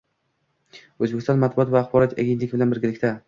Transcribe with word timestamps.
O`zbekiston 1.01 1.45
matbuot 1.45 1.73
va 1.75 1.81
axborot 1.83 2.17
agentligi 2.25 2.53
bilan 2.57 2.73
birgalikda 2.75 3.15